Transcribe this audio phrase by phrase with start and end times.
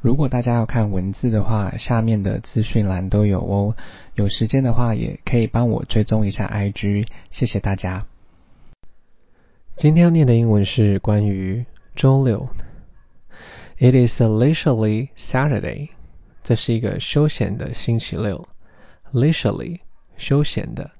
[0.00, 3.76] 如果大家要看文字的话，下面的资讯栏都有哦。
[4.14, 8.06] 有时间的话，也可以帮我追踪一下 IG，谢谢大家。
[9.74, 11.66] 今天要念的英文是关于
[11.96, 12.48] 周六。
[13.78, 15.88] It is a leisurely Saturday。
[16.44, 18.48] 这是一个休闲的星期六。
[19.12, 19.80] Leisurely，
[20.16, 20.92] 休闲的。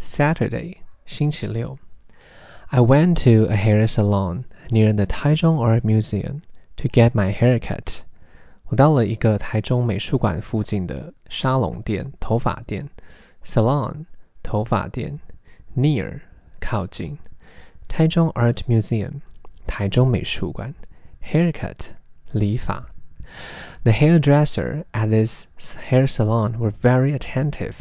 [0.00, 0.76] Saturday，
[1.06, 1.78] 星期六。
[2.68, 6.42] I went to a hair salon near the Taichung Art Museum
[6.76, 8.02] to get my hair cut.
[8.67, 12.87] 我到了一个台中美术馆附近的沙龙店、头发店，
[13.43, 14.05] salon
[14.43, 15.19] 头发店，
[15.75, 16.21] near
[16.61, 17.17] 靠近，
[17.89, 19.19] 台中 Art Museum
[19.67, 20.73] 台中美术馆，
[21.21, 21.75] haircut
[22.31, 22.85] 理发。
[23.83, 25.47] The hairdresser at this
[25.89, 27.73] hair salon were very attentive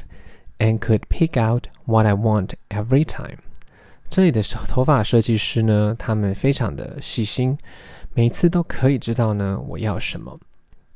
[0.58, 3.38] and could pick out what I want every time.
[4.08, 7.58] 这里的头发设计师呢，他们非常的细心，
[8.12, 10.40] 每次都可以知道呢我要什么。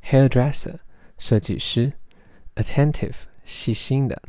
[0.09, 0.79] hairdresser
[1.17, 1.93] 设计师，
[2.55, 4.21] attentive 细心的。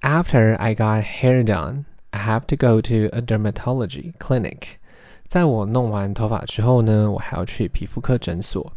[0.00, 4.78] After I got hair done, I have to go to a dermatology clinic.
[5.26, 8.72] 在我弄完头发之后呢，我还要去皮肤科诊所。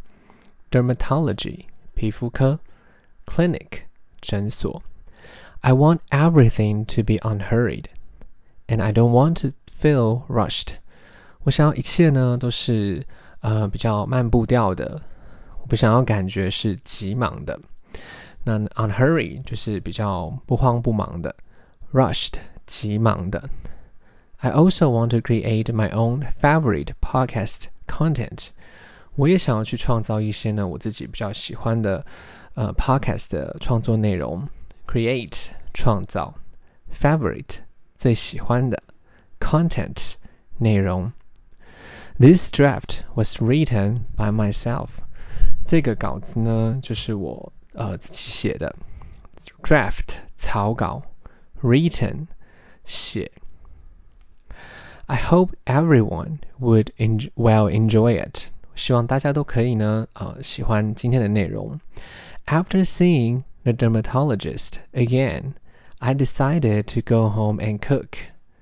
[0.69, 2.59] Dermatology 皮肤科，
[3.25, 3.83] clinic
[4.19, 4.83] 诊所。
[5.61, 7.85] I want everything to be unhurried,
[8.67, 10.69] and I don't want to feel rushed.
[11.43, 13.05] 我想要一切呢都是
[13.41, 15.01] 呃比较慢步调的。
[15.67, 17.59] 不想要感觉是急忙的。
[18.43, 21.35] 那 unhurry 就是比较不慌不忙的，
[21.93, 22.33] rushed
[22.65, 23.49] 急忙的。
[24.37, 28.47] I also want to create my own favorite podcast content。
[29.15, 32.05] 我也想要去创造一些呢我自己比较喜欢的
[32.55, 34.49] 呃 podcast 的创作内容。
[34.87, 36.33] Create 创造，
[36.91, 37.57] favorite
[37.97, 38.81] 最喜欢的，
[39.39, 40.15] content
[40.57, 41.13] 内容。
[42.19, 44.89] This draft was written by myself。
[45.65, 48.75] 这个稿子呢，就是我呃自己写的，
[49.63, 51.03] draft 草稿，
[51.61, 52.27] written
[52.85, 53.31] 写。
[55.05, 58.43] I hope everyone would enjoy well enjoy it。
[58.75, 61.79] 希望大家都可以呢，呃，喜欢今天的内容。
[62.45, 65.53] After seeing the dermatologist again,
[65.99, 68.07] I decided to go home and cook。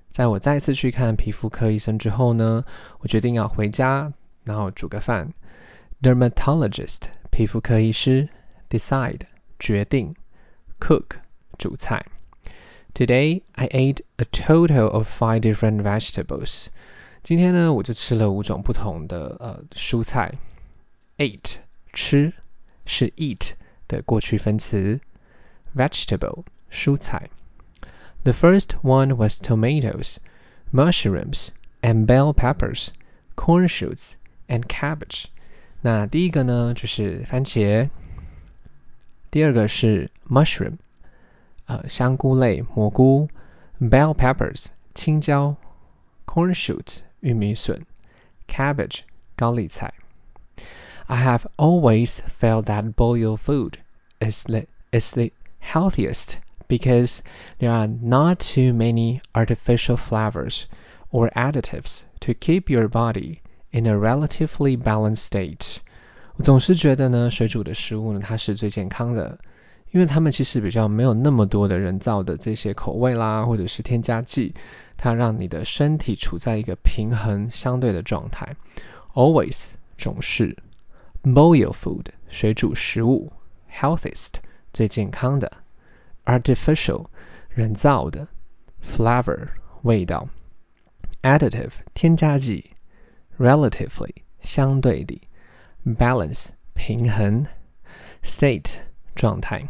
[0.09, 2.65] 在我再次去看皮肤科医生之后呢，
[2.99, 4.11] 我决定要回家，
[4.43, 5.33] 然后煮个饭。
[6.03, 8.29] dermatologist 皮肤科医师，
[8.69, 9.21] decide
[9.59, 10.15] 决定，
[10.79, 11.17] cook
[11.57, 12.05] 煮菜。
[12.93, 16.67] Today I ate a total of five different vegetables。
[17.23, 20.35] 今天呢，我就吃了五种不同的呃蔬菜。
[21.17, 21.55] Ate
[21.93, 22.33] 吃
[22.85, 23.51] 是 eat
[23.87, 24.99] 的过去分词，
[25.75, 27.29] vegetable 蔬菜。
[28.23, 30.17] The first one was tomatoes,
[30.73, 31.49] mushrooms,
[31.81, 32.89] and bell peppers,
[33.35, 34.13] corn shoots,
[34.47, 35.25] and cabbage.
[35.83, 37.89] 那第一个呢就是番茄，
[39.31, 40.77] 第二个是 mushroom，
[41.65, 43.29] 呃香菇类蘑菇，
[43.79, 45.55] bell peppers 青椒，
[46.25, 47.85] corn shoots 玉米笋，
[48.47, 49.01] cabbage
[49.35, 49.93] 高丽菜。
[51.07, 53.79] I have always felt that boiled food
[54.19, 57.21] is the is the healthiest because
[57.57, 60.65] there are not too many artificial flavors
[61.09, 63.39] or additives to keep your body
[63.74, 65.78] in a relatively balanced state。
[66.36, 69.38] 我总是觉得呢，水煮的食物呢，它是最健康的，
[69.90, 74.54] 因为它们其实比较没有那么多的人造的这些口味啦，或者是添加剂，
[74.96, 78.54] 它让你的身体处在一个平衡相对的状态。
[79.12, 80.56] Always 总是
[81.24, 83.32] ，boil food 水煮食物
[83.72, 84.34] ，healthiest
[84.72, 85.50] 最健康的
[86.24, 87.06] ，artificial
[87.48, 88.28] 人造的
[88.84, 89.48] ，flavor
[89.82, 90.28] 味道
[91.22, 92.70] ，additive 添加剂。
[93.37, 95.21] relatively 相对的，
[95.85, 97.47] balance 平衡，
[98.23, 98.73] state
[99.15, 99.67] 状态。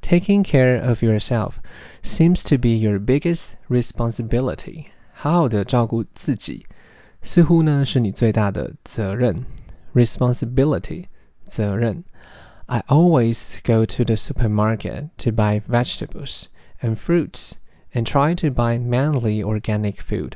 [0.00, 1.54] Taking care of yourself
[2.02, 4.86] seems to be your biggest responsibility。
[5.12, 6.66] 好好的照顾自己，
[7.22, 9.46] 似乎呢是你最大的责任。
[9.94, 11.06] Responsibility
[11.46, 12.04] 责任。
[12.66, 16.46] I always go to the supermarket to buy vegetables
[16.80, 17.52] and fruits
[17.92, 20.32] and try to buy mainly organic food.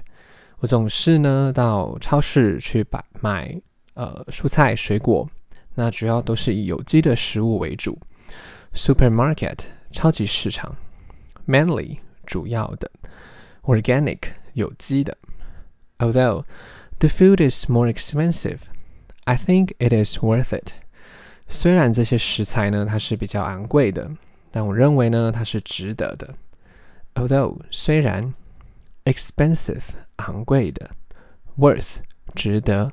[0.63, 3.61] 我总是呢到超市去买买
[3.95, 5.29] 呃蔬菜水果，
[5.75, 7.99] 那主要都是以有机的食物为主。
[8.73, 9.57] Supermarket
[9.91, 10.77] 超级市场
[11.45, 12.89] ，mainly 主要的
[13.63, 14.19] ，organic
[14.53, 15.17] 有机的。
[15.97, 16.45] Although
[16.99, 18.59] the food is more expensive,
[19.25, 20.71] I think it is worth it。
[21.49, 24.11] 虽然这些食材呢它是比较昂贵的，
[24.51, 26.35] 但我认为呢它是值得的。
[27.15, 28.33] Although 虽然
[29.04, 29.82] expensive
[30.16, 30.90] 昂贵的，
[31.56, 32.02] worth
[32.34, 32.92] 值得。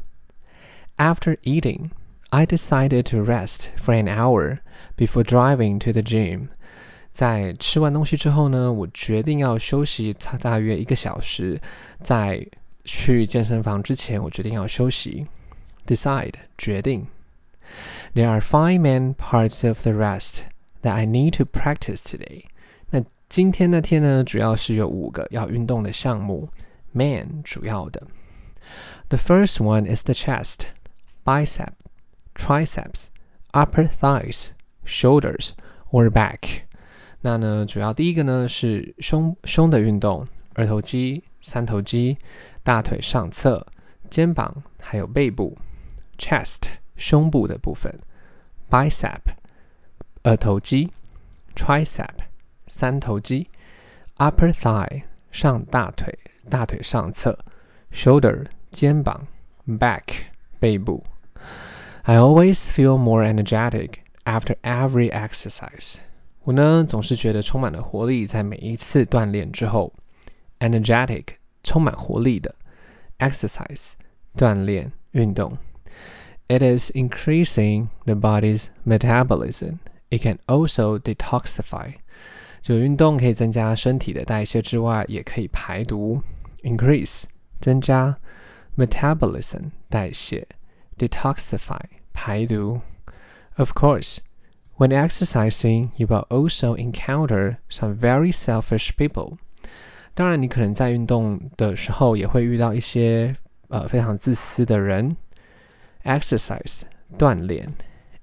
[0.97, 1.89] After eating,
[2.29, 4.59] I decided to rest for an hour
[4.97, 6.49] before driving to the gym.
[7.13, 11.61] 在吃完东西之后呢，我决定要休息，它大约一个小时。
[12.01, 12.47] 在
[12.83, 15.27] 去健身房之前，我决定要休息。
[15.87, 17.07] Decide 决定。
[18.13, 20.39] There are five main parts of the rest
[20.81, 22.45] that I need to practice today.
[23.30, 26.48] 今天那天呢，主要是有五个要运动的项目。
[26.90, 28.08] ，man 主要的。
[29.08, 30.62] The first one is the chest,
[31.24, 31.74] bicep,
[32.34, 33.04] triceps,
[33.52, 34.48] upper thighs,
[34.84, 35.50] shoulders
[35.92, 36.62] or back.
[37.20, 42.18] 那呢，主要第一个呢是胸胸的运动，二头肌、三头肌、
[42.64, 43.68] 大腿上侧、
[44.10, 45.56] 肩膀还有背部。
[46.18, 46.62] Chest
[46.96, 48.00] 胸部的部分
[48.68, 49.20] ，bicep
[50.24, 50.92] 二头肌
[51.54, 52.08] ，tricep
[52.79, 53.47] 三头肌，
[54.17, 56.17] upper thigh 上大腿
[56.49, 57.39] 大腿上侧，
[57.91, 59.27] shoulder 肩膀，
[59.67, 60.03] back
[60.59, 61.03] 背部。
[62.03, 65.95] I always feel more energetic after every exercise.
[66.43, 69.93] 我呢总是觉得充满了活力，在每一次锻炼之后，
[70.59, 71.25] energetic
[71.63, 72.55] 充满活力的，
[73.17, 73.93] exercise
[74.37, 75.57] 锻炼运动。
[76.47, 79.79] It is increasing the body's metabolism.
[80.09, 81.95] It can also detoxify.
[82.60, 86.22] 就运动可以增加身体的代谢之外，也可以排毒。
[86.62, 87.22] Increase
[87.60, 88.18] 增加
[88.76, 90.46] ，metabolism 代谢
[90.98, 91.80] ，detoxify
[92.12, 92.80] 排毒。
[93.56, 94.18] Of course.
[94.76, 99.36] When exercising, you will also encounter some very selfish people.
[100.14, 103.36] 当然，你可能在运动的时候也会遇到一些
[103.68, 105.16] 呃非常自私的人。
[106.02, 106.82] Exercise
[107.18, 107.74] 锻炼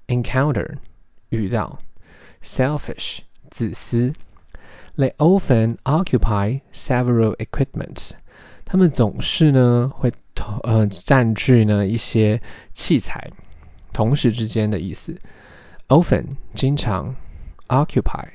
[0.08, 0.78] ，encounter
[1.28, 1.78] 遇到
[2.42, 3.20] ，selfish
[3.50, 4.12] 自私。
[4.98, 8.14] They often occupy several equipments.
[8.64, 10.12] 他们总是呢会
[10.64, 12.42] 呃占据呢一些
[12.74, 13.30] 器材，
[13.92, 15.20] 同时之间的意思。
[15.86, 17.14] often 经常
[17.68, 18.26] ，occupy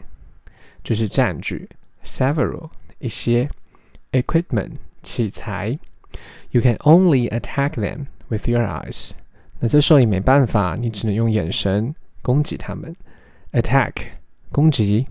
[0.86, 1.68] 就是占据
[2.06, 2.70] ，several
[3.00, 3.50] 一些
[4.14, 5.78] ，equipment 器材
[6.52, 9.12] ，you can only attack them with your eyes。
[9.60, 12.96] 那这时候也没办法，你只能用眼神攻击他们
[13.52, 13.96] ，attack
[14.50, 15.08] 攻击。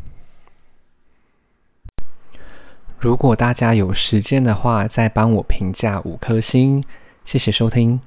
[3.02, 6.84] 如果大家有时间的话，再帮我评价五颗星，
[7.24, 8.00] 谢谢收听。